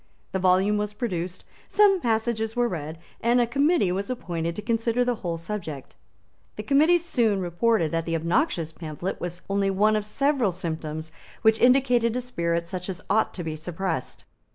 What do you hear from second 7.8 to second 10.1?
that the obnoxious pamphlet was only one of